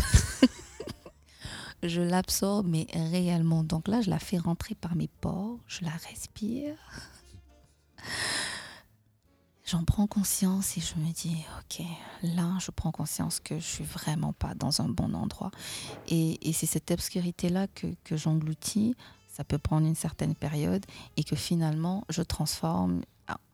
[1.82, 3.62] je l'absorbe, mais réellement.
[3.62, 6.74] Donc là, je la fais rentrer par mes pores, je la respire.
[9.64, 11.86] J'en prends conscience et je me dis, ok,
[12.22, 15.50] là, je prends conscience que je suis vraiment pas dans un bon endroit.
[16.06, 18.94] Et, c'est cette obscurité-là que, j'engloutis.
[19.26, 20.84] Ça peut prendre une certaine période
[21.16, 23.00] et que finalement je transforme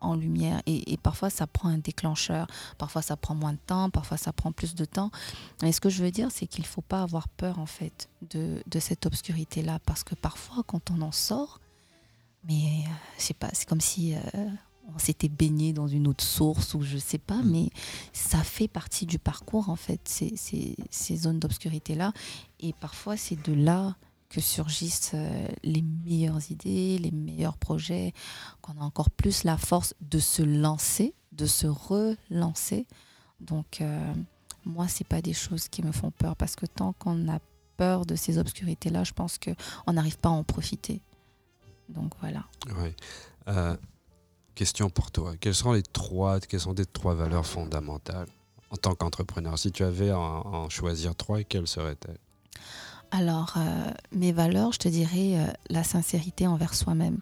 [0.00, 0.60] en lumière.
[0.66, 4.50] Et, parfois ça prend un déclencheur, parfois ça prend moins de temps, parfois ça prend
[4.50, 5.12] plus de temps.
[5.62, 8.08] Mais ce que je veux dire, c'est qu'il ne faut pas avoir peur en fait
[8.30, 9.78] de, de cette obscurité-là.
[9.86, 11.60] Parce que parfois quand on en sort,
[12.44, 14.48] mais euh, je sais pas, c'est comme si euh,
[14.94, 17.50] on s'était baigné dans une autre source ou je sais pas, mm.
[17.50, 17.70] mais
[18.12, 22.12] ça fait partie du parcours en fait, ces, ces, ces zones d'obscurité-là.
[22.60, 23.96] Et parfois c'est de là
[24.30, 28.14] que surgissent euh, les meilleures idées, les meilleurs projets,
[28.62, 32.86] qu'on a encore plus la force de se lancer, de se relancer.
[33.40, 34.14] Donc, euh,
[34.64, 37.40] moi, ce pas des choses qui me font peur parce que tant qu'on a
[37.76, 41.02] peur de ces obscurités-là, je pense qu'on n'arrive pas à en profiter.
[41.88, 42.44] Donc, voilà.
[43.48, 43.76] Euh,
[44.60, 45.32] question pour toi.
[45.40, 48.28] Quelles sont les trois, quelles sont les trois valeurs fondamentales
[48.68, 49.58] en tant qu'entrepreneur?
[49.58, 52.18] Si tu avais à en choisir trois, quelles seraient-elles?
[53.10, 57.20] Alors, euh, mes valeurs, je te dirais euh, la sincérité envers soi-même.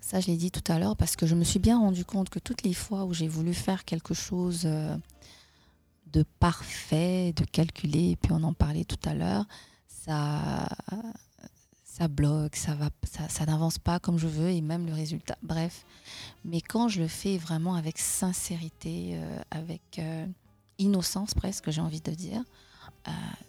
[0.00, 2.30] Ça, je l'ai dit tout à l'heure parce que je me suis bien rendu compte
[2.30, 4.96] que toutes les fois où j'ai voulu faire quelque chose euh,
[6.14, 9.44] de parfait, de calculé, et puis on en parlait tout à l'heure,
[9.88, 10.66] ça,
[11.98, 15.36] ça bloque, ça, va, ça, ça n'avance pas comme je veux et même le résultat.
[15.42, 15.84] Bref,
[16.44, 20.00] mais quand je le fais vraiment avec sincérité, avec
[20.78, 22.42] innocence presque, j'ai envie de dire,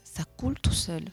[0.04, 1.04] ça coule tout seul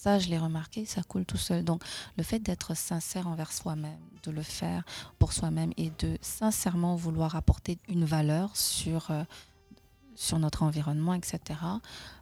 [0.00, 1.62] ça, je l'ai remarqué, ça coule tout seul.
[1.62, 1.82] Donc,
[2.16, 4.82] le fait d'être sincère envers soi-même, de le faire
[5.18, 9.24] pour soi-même et de sincèrement vouloir apporter une valeur sur, euh,
[10.14, 11.60] sur notre environnement, etc.,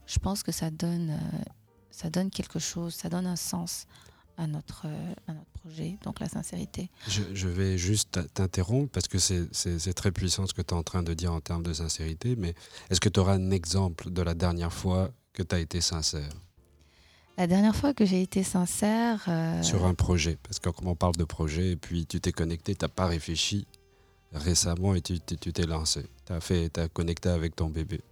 [0.06, 1.44] je pense que ça donne, euh,
[1.98, 3.86] ça donne quelque chose, ça donne un sens
[4.36, 4.86] à notre,
[5.26, 6.90] à notre projet, donc la sincérité.
[7.08, 10.84] Je, je vais juste t'interrompre parce que c'est très puissant ce que tu es en
[10.84, 12.54] train de dire en termes de sincérité, mais
[12.88, 16.30] est-ce que tu auras un exemple de la dernière fois que tu as été sincère?
[17.36, 19.24] La dernière fois que j'ai été sincère.
[19.26, 22.32] Euh, Sur un projet, parce que quand on parle de projet, et puis tu t'es
[22.32, 23.66] connecté, tu n'as pas réfléchi
[24.32, 26.06] récemment et tu t'es lancé.
[26.26, 28.02] Tu as, fait, as connecté avec ton bébé.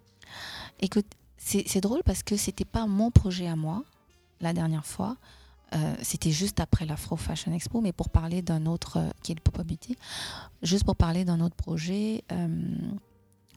[0.80, 1.06] Écoute,
[1.38, 3.84] c'est drôle parce que c'était pas mon projet à moi
[4.40, 5.16] la dernière fois.
[5.74, 9.34] Euh, c'était juste après l'Afro Fashion Expo, mais pour parler d'un autre, euh, qui est
[9.34, 9.96] le Pop Beauty,
[10.62, 12.22] juste pour parler d'un autre projet,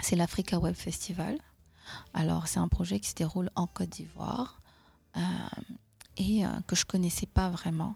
[0.02, 1.38] c'est l'Africa Web Festival.
[2.14, 4.60] Alors, c'est un projet qui se déroule en Côte d'Ivoire.
[5.18, 5.22] Euh,
[6.18, 7.96] et euh, que je connaissais pas vraiment.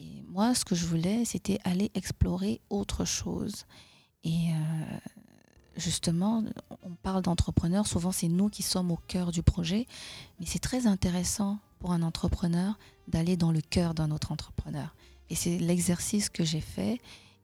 [0.00, 3.66] Et moi, ce que je voulais, c'était aller explorer autre chose.
[4.24, 4.98] Et euh,
[5.76, 6.44] justement,
[6.82, 9.86] on parle d'entrepreneurs, souvent c'est nous qui sommes au cœur du projet,
[10.40, 14.94] mais c'est très intéressant pour un entrepreneur d'aller dans le cœur d'un autre entrepreneur.
[15.30, 17.00] Et c'est l'exercice que j'ai fait.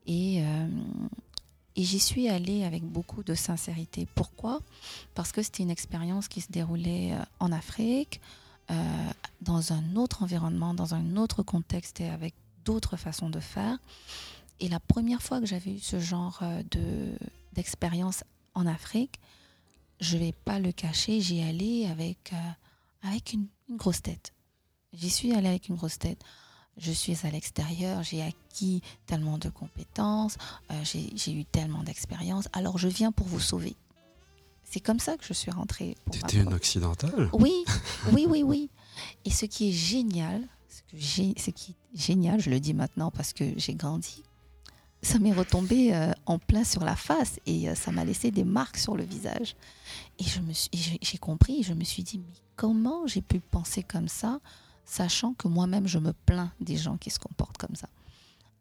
[0.06, 0.42] Et,
[1.76, 4.08] Et j'y suis allée avec beaucoup de sincérité.
[4.16, 4.60] Pourquoi?
[5.14, 8.20] Parce que c'était une expérience qui se déroulait euh, en Afrique,
[8.72, 8.74] euh,
[9.42, 13.78] dans un autre environnement, dans un autre contexte et avec d'autres façons de faire.
[14.58, 16.64] Et la première fois que j'avais eu ce genre euh,
[17.58, 19.20] de, d'expérience en Afrique,
[20.00, 22.32] je ne vais pas le cacher, j'y allais avec,
[23.02, 24.32] avec une, une grosse tête.
[24.92, 26.24] J'y suis allée avec une grosse tête
[26.78, 30.36] je suis à l'extérieur, j'ai acquis tellement de compétences,
[30.70, 33.76] euh, j'ai eu tellement d'expérience, alors je viens pour vous sauver.
[34.64, 35.96] C'est comme ça que je suis rentrée.
[36.12, 37.64] Tu étais une occidentale Oui,
[38.12, 38.70] oui, oui, oui.
[39.24, 43.10] Et ce qui est génial, ce, que ce qui est génial, je le dis maintenant
[43.10, 44.22] parce que j'ai grandi,
[45.02, 48.44] ça m'est retombé euh, en plein sur la face et euh, ça m'a laissé des
[48.44, 49.54] marques sur le visage.
[50.18, 50.24] Et
[51.02, 54.40] j'ai compris, je me suis dit, mais comment j'ai pu penser comme ça
[54.84, 57.88] sachant que moi-même, je me plains des gens qui se comportent comme ça?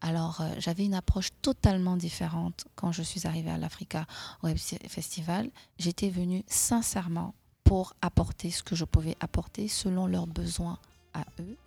[0.01, 4.05] Alors, euh, j'avais une approche totalement différente quand je suis arrivée à l'Africa
[4.43, 5.49] Web Festival.
[5.79, 10.77] J'étais venue sincèrement pour apporter ce que je pouvais apporter selon leurs besoins
[11.15, 11.57] à eux.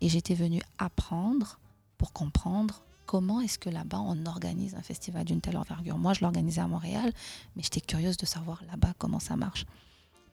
[0.00, 1.58] Et j'étais venue apprendre
[1.98, 5.98] pour comprendre comment est-ce que là-bas on organise un festival d'une telle envergure?
[5.98, 7.12] Moi, je l'organisais à Montréal,
[7.56, 9.66] mais j'étais curieuse de savoir là-bas comment ça marche.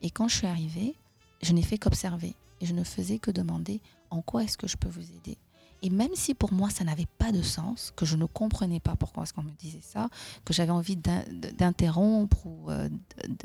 [0.00, 0.96] Et quand je suis arrivée,
[1.42, 3.80] je n'ai fait qu'observer et je ne faisais que demander
[4.10, 5.38] en quoi est-ce que je peux vous aider.
[5.82, 8.94] Et même si pour moi ça n'avait pas de sens, que je ne comprenais pas
[8.94, 10.08] pourquoi est-ce qu'on me disait ça,
[10.44, 12.88] que j'avais envie d'interrompre ou euh,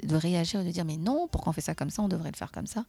[0.04, 2.32] de réagir et de dire mais non, pourquoi on fait ça comme ça, on devrait
[2.32, 2.86] le faire comme ça,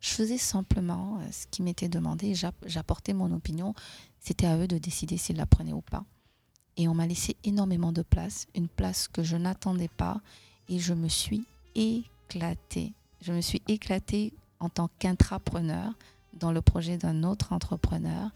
[0.00, 3.74] je faisais simplement euh, ce qui m'était demandé, j'apportais mon opinion,
[4.20, 6.04] c'était à eux de décider s'ils la prenaient ou pas.
[6.76, 10.20] Et on m'a laissé énormément de place, une place que je n'attendais pas,
[10.68, 12.92] et je me suis éclatée.
[13.22, 15.92] Je me suis éclatée en tant qu'intrapreneur
[16.34, 18.30] dans le projet d'un autre entrepreneur.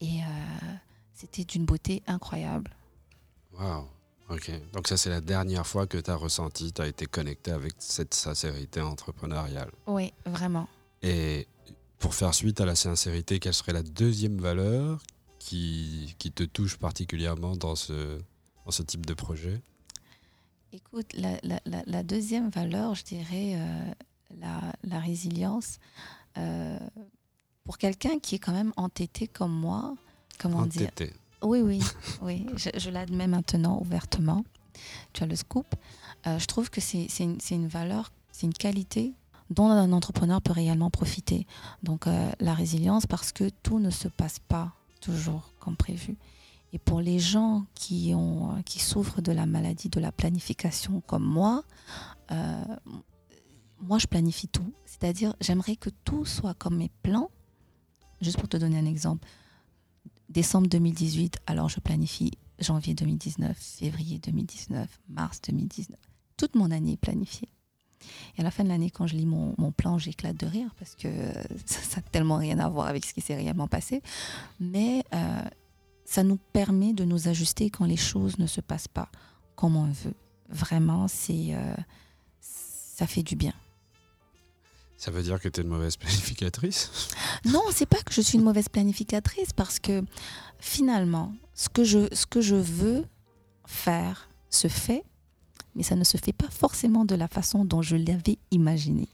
[0.00, 0.74] Et euh,
[1.14, 2.70] c'était d'une beauté incroyable.
[3.58, 3.84] Waouh!
[4.30, 4.52] Ok.
[4.72, 7.74] Donc, ça, c'est la dernière fois que tu as ressenti, tu as été connecté avec
[7.78, 9.70] cette sincérité entrepreneuriale.
[9.88, 10.68] Oui, vraiment.
[11.02, 11.48] Et
[11.98, 15.02] pour faire suite à la sincérité, quelle serait la deuxième valeur
[15.40, 18.20] qui, qui te touche particulièrement dans ce,
[18.64, 19.60] dans ce type de projet
[20.72, 23.92] Écoute, la, la, la, deuxième valeur, je dirais, euh,
[24.84, 25.80] la, résilience.
[26.38, 26.78] Euh,
[27.64, 29.96] pour quelqu'un qui est quand même entêté comme moi,
[30.38, 31.06] comment entêté.
[31.06, 31.80] dire Oui, oui,
[32.22, 34.44] oui, je, l'admets maintenant ouvertement.
[35.12, 35.66] Tu as le scoop.
[36.28, 39.14] Euh, je trouve que c'est une, une, valeur, c'est une qualité
[39.48, 41.48] dont un entrepreneur peut réellement profiter.
[41.82, 46.16] Donc la résilience, parce que tout ne se passe pas toujours comme prévu.
[46.72, 51.24] Et pour les gens qui, ont, qui souffrent de la maladie de la planification comme
[51.24, 51.64] moi,
[53.80, 54.72] moi, je planifie tout.
[54.84, 57.30] C'est-à-dire, j'aimerais que tout soit comme mes plans.
[58.20, 59.26] Juste pour te donner un exemple.
[60.28, 65.98] Décembre 2018, alors je planifie janvier 2019, février 2019, mars 2019.
[66.36, 67.48] Toute mon année est planifiée.
[68.36, 70.94] Et à la fin de l'année, quand je lis mon, plan, j'éclate de rire parce
[70.94, 71.08] que
[71.66, 74.02] ça n'a tellement rien à voir avec ce qui s'est réellement passé.
[74.58, 75.42] Mais euh,
[76.04, 79.08] ça nous permet de nous ajuster quand les choses ne se passent pas
[79.60, 80.14] comme on veut.
[80.48, 81.74] Vraiment, c'est, euh,
[82.40, 83.52] ça fait du bien.
[84.96, 86.90] Ça veut dire que tu es une mauvaise planificatrice?
[87.44, 90.02] Non, c'est pas que je suis une mauvaise planificatrice parce que
[90.58, 93.04] finalement, ce que je, ce que je veux
[93.66, 95.04] faire se fait,
[95.74, 99.08] mais ça ne se fait pas forcément de la façon dont je l'avais imaginé.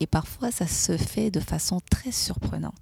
[0.00, 2.74] Et parfois, ça se fait de façon très surprenante.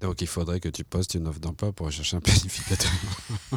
[0.00, 2.90] Donc il faudrait que tu postes une offre d'emploi pour chercher un planificateur.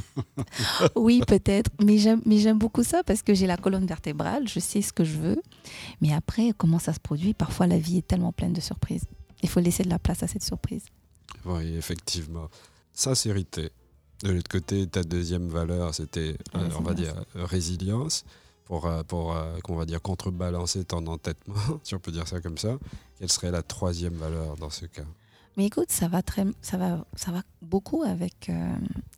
[0.96, 1.70] oui, peut-être.
[1.84, 5.18] Mais j'aime beaucoup ça parce que j'ai la colonne vertébrale, je sais ce que je
[5.18, 5.42] veux.
[6.02, 7.34] Mais après, comment ça se produit?
[7.34, 9.04] Parfois, la vie est tellement pleine de surprises.
[9.44, 10.86] Il faut laisser de la place à cette surprise.
[11.46, 12.50] Oui, effectivement.
[12.94, 13.72] Sincérité.
[14.24, 18.24] De l'autre côté, ta deuxième valeur, c'était, euh, on va dire, résilience.
[18.66, 22.40] Pour, euh, pour euh, qu'on va dire, contrebalancer ton entêtement, si on peut dire ça
[22.40, 22.78] comme ça.
[23.20, 25.04] Quelle serait la troisième valeur dans ce cas?
[25.58, 28.76] Mais écoute, ça va, très, ça va, ça va beaucoup avec, euh,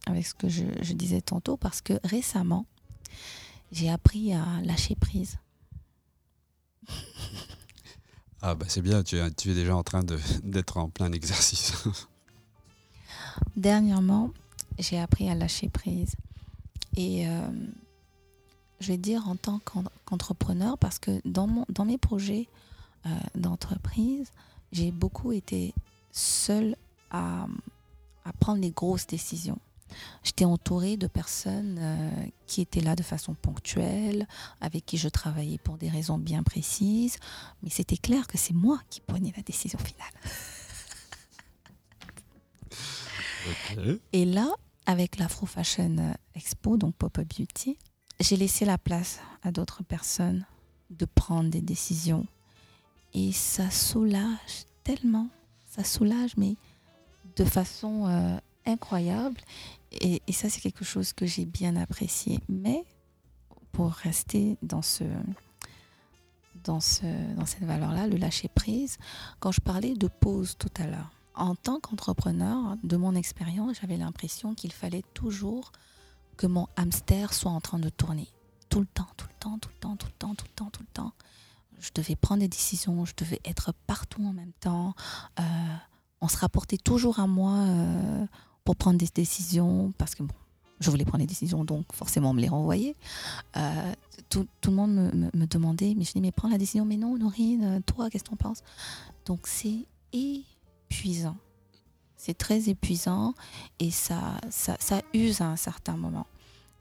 [0.08, 2.66] avec ce que je, je, disais tantôt parce que récemment,
[3.72, 5.38] j'ai appris à lâcher prise.
[8.42, 10.04] Ah bah c'est bien, tu, tu, es déjà en train
[10.44, 11.74] d'être en plein exercice.
[13.56, 14.32] Dernièrement,
[14.79, 16.15] j'ai appris à lâcher prise.
[16.95, 17.49] Et euh,
[18.79, 22.47] je vais dire en tant qu'entrepreneur, parce que dans, mon, dans mes projets
[23.05, 24.31] euh, d'entreprise,
[24.71, 25.73] j'ai beaucoup été
[26.12, 26.75] seule
[27.12, 27.47] à,
[28.39, 29.59] prendre les grosses décisions.
[30.23, 34.27] J'étais entourée de personnes euh, qui étaient là de façon ponctuelle,
[34.59, 37.17] avec qui je travaillais pour des raisons bien précises,
[37.62, 40.12] mais c'était clair que c'est moi qui prenais la décision finale.
[44.13, 44.55] Et là,
[44.86, 47.78] avec l'Afro Fashion Expo, donc Pop-Up Beauty,
[48.19, 50.46] j'ai laissé la place à d'autres personnes
[50.89, 52.26] de prendre des décisions.
[53.13, 55.28] Et ça soulage tellement,
[55.65, 56.56] ça soulage, mais
[57.36, 59.39] de façon euh, incroyable.
[59.91, 62.39] Et, ça, c'est quelque chose que j'ai bien apprécié.
[62.50, 62.84] Mais
[63.72, 65.04] pour rester dans cette
[67.62, 68.98] valeur-là, le lâcher prise,
[69.39, 73.98] quand je parlais de pause tout à l'heure, en tant qu'entrepreneur, de mon expérience, j'avais
[73.98, 75.72] l'impression qu'il fallait toujours
[76.38, 78.28] que mon hamster soit en train de tourner.
[78.69, 80.69] Tout le temps, tout le temps, tout le temps, tout le temps, tout le temps,
[80.69, 81.13] tout le temps.
[81.80, 84.93] Je devais prendre des décisions, je devais être partout en même temps.
[85.39, 85.43] Euh,
[86.22, 88.26] on se rapportait toujours à moi euh,
[88.63, 90.34] pour prendre des décisions parce que bon,
[90.80, 92.96] je voulais prendre des décisions, donc forcément on me les renvoyait.
[93.58, 93.93] Euh,
[94.30, 97.82] tout, le monde me, demandait, mais je dis, mais prends la décision, mais non, Norine,
[97.86, 98.63] toi, qu'est-ce que tu en penses?
[99.26, 99.86] Donc c'est
[100.93, 101.38] épuisant.
[102.15, 103.34] C'est très épuisant
[103.79, 106.27] et ça, ça, use à un certain moment.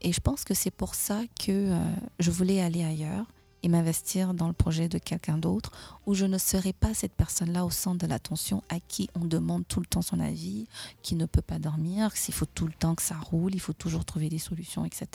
[0.01, 3.27] Et je pense que c'est pour ça que euh, je voulais aller ailleurs
[3.65, 5.71] et m'investir dans le projet de quelqu'un d'autre,
[6.07, 9.67] où je ne serai pas cette personne-là au centre de l'attention à qui on demande
[9.69, 10.67] tout le temps son avis,
[11.03, 13.73] qui ne peut pas dormir, s'il faut tout le temps que ça roule, il faut
[13.73, 15.07] toujours trouver des solutions, etc.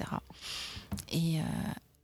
[1.12, 1.44] Et, euh,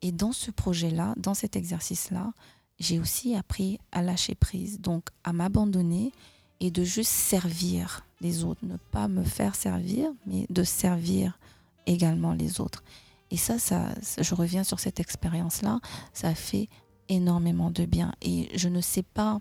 [0.01, 2.34] et dans ce projet-là, dans cet exercice-là,
[2.77, 6.12] j'ai aussi appris à lâcher prise, donc à m'abandonner
[6.60, 11.38] et de juste servir les autres, ne pas me faire servir, mais de servir
[11.86, 12.84] également les autres.
[13.32, 13.89] Et ça, ça,
[14.20, 15.80] je reviens sur cette expérience-là,
[16.13, 16.70] ça fait
[17.10, 18.13] énormément de bien.
[18.22, 19.39] Et je ne sais pas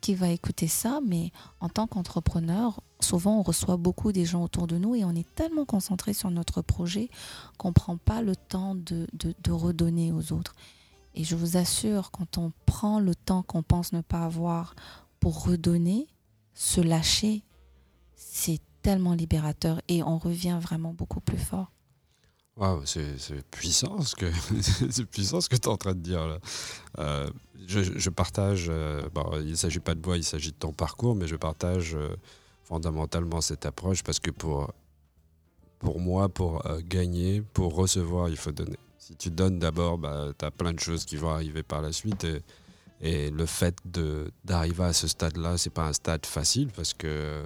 [0.00, 4.66] qui va écouter ça, mais en tant qu'entrepreneur, souvent on reçoit beaucoup des gens autour
[4.66, 7.10] de nous et on est tellement concentré sur notre projet
[7.56, 10.54] qu'on ne prend pas le temps de, de, de, redonner aux autres.
[11.14, 14.76] Et je vous assure, quand on prend le temps qu'on pense ne pas avoir
[15.18, 16.06] pour redonner,
[16.58, 17.44] se lâcher,
[18.16, 21.70] c'est tellement libérateur et on revient vraiment beaucoup plus fort.
[22.56, 24.26] Wow, c'est puissant ce que
[24.90, 26.38] c'est puissant ce que tu es en train de dire là.
[26.98, 27.30] Euh,
[27.68, 28.66] je, partage.
[28.68, 31.36] Euh, bon, il ne s'agit pas de moi, il s'agit de ton parcours, mais je
[31.36, 32.16] partage euh,
[32.64, 34.72] fondamentalement cette approche parce que pour
[35.78, 38.78] pour moi, pour gagner, pour recevoir, il faut donner.
[38.98, 41.92] Si tu donnes d'abord, bah, tu as plein de choses qui vont arriver par la
[41.92, 42.26] suite.
[43.00, 43.76] Et le fait
[44.44, 47.44] d'arriver à ce stade-là, c'est pas un stade facile parce que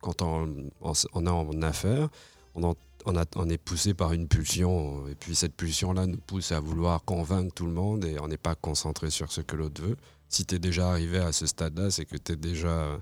[0.00, 2.08] quand on, on, on est en affaires,
[2.54, 6.60] on, en, on, est poussé par une pulsion, et puis cette pulsion-là nous pousse à
[6.60, 9.96] vouloir convaincre tout le monde, et on n'est pas concentré sur ce que l'autre veut.
[10.28, 12.98] Si tu es déjà arrivé à ce stade-là, c'est que tu es déjà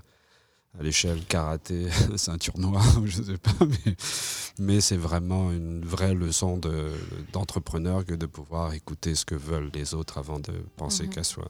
[0.77, 3.95] à l'échelle karaté, ceinture noire, je sais pas, mais,
[4.59, 6.59] mais c'est vraiment une vraie leçon
[7.31, 11.09] d'entrepreneur que de pouvoir écouter ce que veulent les autres avant de penser mmh.
[11.09, 11.49] qu'à soi.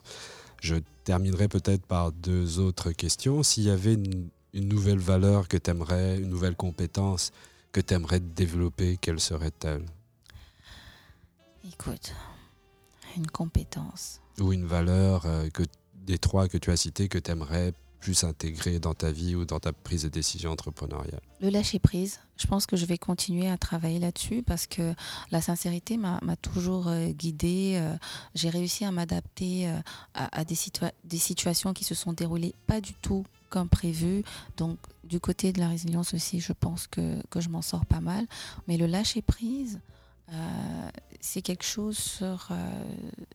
[0.62, 3.44] Je terminerai peut-être par deux autres questions.
[3.44, 7.32] S'il y avait une, une nouvelle valeur que tu aimerais, une nouvelle compétence
[7.72, 9.86] que tu aimerais développer, quelle serait-elle?
[11.68, 12.14] Écoute,
[13.18, 14.22] une compétence.
[14.40, 15.64] Ou une valeur euh, que,
[16.06, 19.46] des trois que tu as citées que tu aimerais plus intégrer dans ta vie ou
[19.46, 21.22] dans ta prise de décision entrepreneuriale?
[21.42, 22.20] Le lâcher prise.
[22.38, 24.94] Je pense que je vais continuer à travailler là-dessus parce que
[25.32, 27.74] la sincérité m'a toujours euh, guidée.
[27.76, 27.96] Euh,
[28.36, 29.80] J'ai réussi à m'adapter euh,
[30.14, 30.58] à, des,
[31.04, 34.24] des situations qui se sont déroulées pas du tout comme prévu.
[34.58, 38.02] Donc, du côté de la résilience aussi, je pense que, que je m'en sors pas
[38.02, 38.26] mal.
[38.68, 39.80] Mais le lâcher prise,
[40.34, 42.48] euh, c'est quelque chose sur.
[42.52, 42.56] Euh,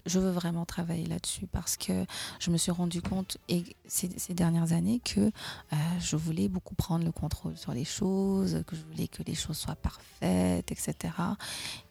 [0.07, 2.05] je veux vraiment travailler là-dessus parce que
[2.41, 6.75] je me suis rendu compte et ces, ces dernières années que euh, je voulais beaucoup
[6.75, 11.15] prendre le contrôle sur les choses, que je voulais que les choses soient parfaites, etc.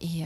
[0.01, 0.23] Et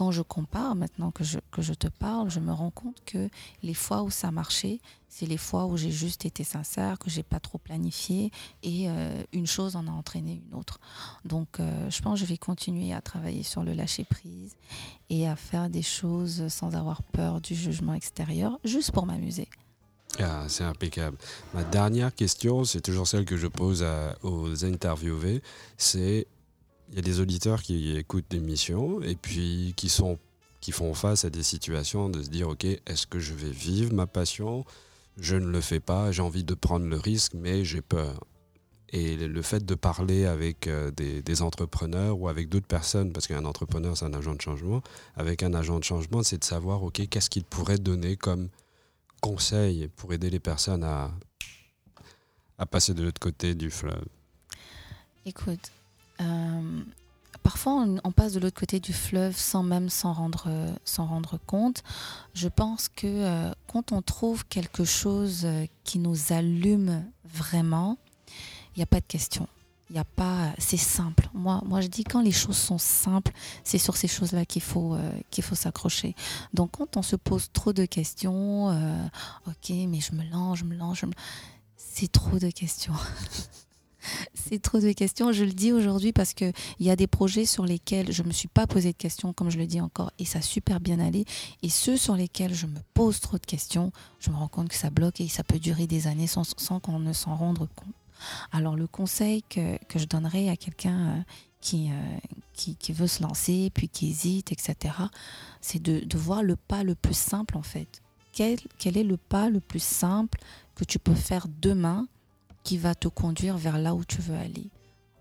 [0.00, 3.28] quand je compare, maintenant que je, que je te parle, je me rends compte que
[3.62, 7.22] les fois où ça marchait, c'est les fois où j'ai juste été sincère, que j'ai
[7.22, 8.32] pas trop planifié
[8.62, 10.80] et euh, une chose en a entraîné une autre.
[11.26, 14.56] Donc euh, je pense que je vais continuer à travailler sur le lâcher prise
[15.10, 19.50] et à faire des choses sans avoir peur du jugement extérieur, juste pour m'amuser.
[20.18, 21.18] Ah, c'est impeccable.
[21.52, 23.84] Ma dernière question, c'est toujours celle que je pose
[24.22, 25.42] aux interviewés,
[25.76, 26.26] c'est
[26.90, 30.18] il y a des auditeurs qui écoutent l'émission et puis qui, sont,
[30.60, 33.94] qui font face à des situations de se dire, OK, est-ce que je vais vivre
[33.94, 34.64] ma passion?
[35.16, 38.24] Je ne le fais pas, j'ai envie de prendre le risque, mais j'ai peur.
[38.92, 43.28] Et le fait de parler avec euh, des, des entrepreneurs ou avec d'autres personnes, parce
[43.28, 44.82] qu'un entrepreneur, c'est un agent de changement,
[45.14, 48.48] avec un agent de changement, c'est de savoir, OK, qu'est-ce qu'il pourrait donner comme
[49.20, 51.12] conseil pour aider les personnes à,
[52.58, 54.04] à passer de l'autre côté du fleuve?
[55.24, 55.70] Écoute,
[56.20, 56.82] euh,
[57.42, 60.48] parfois, on, passe de l'autre côté du fleuve sans même s'en rendre,
[60.84, 61.82] s'en rendre compte.
[62.34, 65.46] Je pense que euh, quand on trouve quelque chose
[65.84, 67.98] qui nous allume vraiment,
[68.74, 69.48] il n'y a pas de question.
[69.90, 71.28] Il a pas, c'est simple.
[71.34, 73.32] Moi, moi, je dis quand les choses sont simples,
[73.64, 76.14] c'est sur ces choses-là qu'il faut euh, qu'il faut s'accrocher.
[76.54, 79.04] Donc, quand on se pose trop de questions, euh,
[79.48, 81.04] ok, mais je me lance, je me lance,
[81.76, 82.94] c'est trop de questions.
[84.34, 85.32] c'est trop de questions.
[85.32, 88.32] Je le dis aujourd'hui parce qu'il y a des projets sur lesquels je ne me
[88.32, 90.98] suis pas posé de questions, comme je le dis encore, et ça a super bien
[90.98, 91.24] allé.
[91.62, 94.74] Et ceux sur lesquels je me pose trop de questions, je me rends compte que
[94.74, 97.94] ça bloque et ça peut durer des années sans, sans qu'on ne s'en rende compte.
[98.52, 101.22] Alors le conseil que, que je donnerais à quelqu'un euh,
[101.60, 102.18] qui, euh,
[102.52, 104.94] qui, qui, veut se lancer, puis qui hésite, etc.,
[105.60, 108.02] c'est de, de voir le pas le plus simple en fait.
[108.32, 110.38] Quel, quel est le pas le plus simple
[110.74, 112.06] que tu peux faire demain
[112.62, 114.70] qui va te conduire vers là où tu veux aller.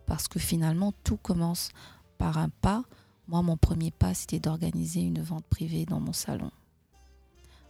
[0.06, 1.70] Parce que finalement, tout commence
[2.18, 2.84] par un pas.
[3.28, 6.52] Moi, mon premier pas, c'était d'organiser une vente privée dans mon salon.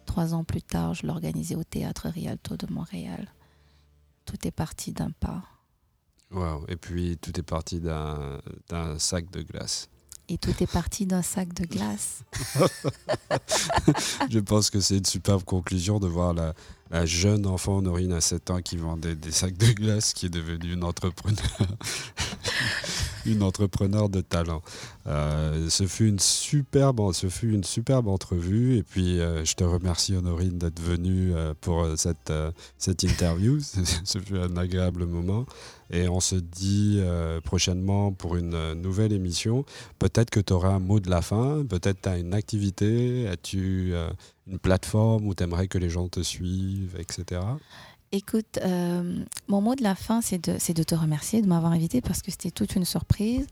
[0.05, 3.27] Trois ans plus tard, je l'organisais au théâtre Rialto de Montréal.
[4.25, 5.43] Tout est parti d'un pas.
[6.31, 6.65] Wow.
[6.67, 8.39] Et puis, tout est parti d'un
[8.97, 9.89] sac de glace.
[10.31, 12.21] Et tout est parti d'un sac de glace.
[14.29, 16.53] Je pense que c'est une superbe conclusion de voir la,
[17.05, 20.73] jeune enfant Norine à 7 ans qui vendait des sacs de glace, qui est devenue
[20.73, 21.37] une entrepreneur,
[23.25, 24.61] une entrepreneur de talent.
[25.07, 28.77] Euh, ce fut une superbe, ce fut une superbe entrevue.
[28.77, 32.31] Et puis, euh, je te remercie Honorine d'être venue euh, pour cette,
[32.77, 33.59] cette interview.
[34.03, 35.45] Ce fut un agréable moment.
[35.91, 39.65] Et on se dit euh, prochainement pour une nouvelle émission.
[39.97, 43.93] Peut-être que tu auras un mot de la fin, peut-être tu as une activité, as-tu
[43.93, 44.09] euh,
[44.47, 47.41] une plateforme où tu aimerais que les gens te suivent, etc.
[48.11, 52.23] Écoute, euh, mon mot de la fin, c'est de, te remercier de m'avoir invité parce
[52.23, 53.45] que c'était toute une surprise.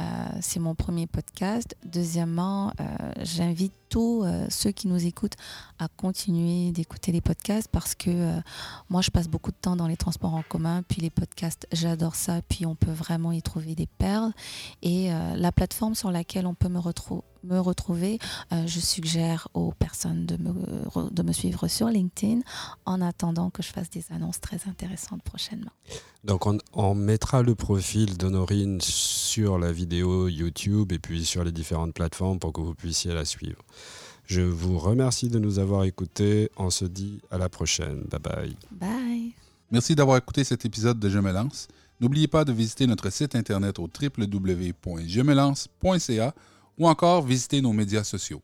[0.00, 0.02] Euh,
[0.40, 1.76] c'est mon premier podcast.
[1.84, 2.84] Deuxièmement, euh,
[3.22, 5.36] j'invite tous euh, ceux qui nous écoutent
[5.78, 8.40] à continuer d'écouter les podcasts parce que
[8.88, 10.82] moi, je passe beaucoup de temps dans les transports en commun.
[10.88, 12.42] Puis les podcasts, j'adore ça.
[12.48, 14.32] Puis on peut vraiment y trouver des perles.
[14.82, 18.18] Et la plateforme sur laquelle on peut me, retrou me retrouver,
[18.50, 22.40] je suggère aux personnes de me suivre sur LinkedIn
[22.86, 25.72] en attendant que je fasse des annonces très intéressantes prochainement.
[26.24, 31.52] Donc on, on mettra le profil d'Honorine sur la vidéo YouTube et puis sur les
[31.52, 33.62] différentes plateformes pour que vous puissiez la suivre.
[34.26, 36.50] Je vous remercie de nous avoir écoutés.
[36.56, 38.04] On se dit à la prochaine.
[38.10, 38.56] Bye bye.
[38.70, 39.34] Bye.
[39.70, 41.68] Merci d'avoir écouté cet épisode de Je me lance.
[42.00, 46.34] N'oubliez pas de visiter notre site internet au www.jemelance.ca
[46.78, 48.40] ou encore visiter nos médias sociaux.